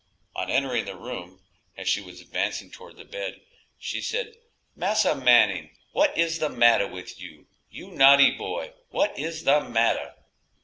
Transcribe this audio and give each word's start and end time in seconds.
On 0.35 0.49
entering 0.49 0.85
the 0.85 0.97
room, 0.97 1.43
as 1.77 1.87
she 1.87 2.01
was 2.01 2.21
advancing 2.21 2.71
toward 2.71 2.97
the 2.97 3.05
bed, 3.05 3.39
she 3.77 4.01
said, 4.01 4.33
"Massa 4.75 5.13
Manning, 5.13 5.77
what 5.91 6.17
is 6.17 6.39
the 6.39 6.49
matter 6.49 6.87
with 6.87 7.19
you? 7.21 7.45
You 7.69 7.91
naughty 7.91 8.31
boy, 8.31 8.73
what 8.89 9.15
is 9.19 9.43
the 9.43 9.61
matter?" 9.63 10.15